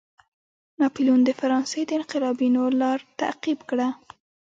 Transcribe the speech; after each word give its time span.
ناپلیون 0.81 1.21
د 1.25 1.29
فرانسې 1.39 1.81
د 1.85 1.91
انقلابینو 1.99 2.63
لار 2.81 2.99
تعقیب 3.19 3.59
کړه. 3.69 3.87